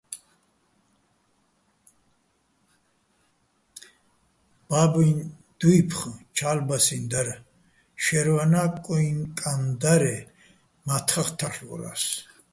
ბაბუიჼ 4.67 5.11
დუფხო̆ 5.59 6.19
ჩა́ლბასიჼ 6.35 6.97
დარ, 7.11 7.27
შერვანა́ 8.03 8.67
კუიჼ 8.85 9.09
კან 9.39 9.61
დარე́ 9.81 10.19
მა́თხახ 10.85 11.27
თარლ'ვორა́ს. 11.37 12.03